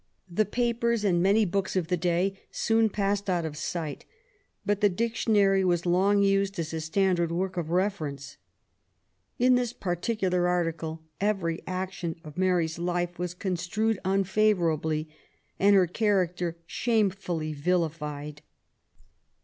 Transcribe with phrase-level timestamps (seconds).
[0.31, 4.03] The papers and many books of the day soon passed out of sight,
[4.65, 8.37] but the Dictionary was long used as a standard work of reference.
[9.37, 15.07] In this particular article every action of Mary*s life was construed unfavourably,
[15.59, 18.41] and her cha racter shamefully vilified.